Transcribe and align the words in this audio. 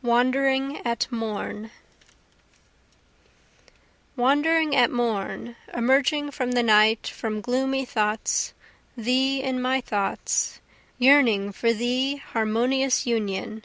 Wandering 0.00 0.76
at 0.86 1.10
Morn 1.10 1.72
Wandering 4.14 4.76
at 4.76 4.92
morn, 4.92 5.56
Emerging 5.74 6.30
from 6.30 6.52
the 6.52 6.62
night 6.62 7.08
from 7.08 7.40
gloomy 7.40 7.84
thoughts, 7.84 8.54
thee 8.96 9.42
in 9.42 9.60
my 9.60 9.80
thoughts, 9.80 10.60
Yearning 10.98 11.50
for 11.50 11.72
thee 11.72 12.14
harmonious 12.14 13.06
Union! 13.08 13.64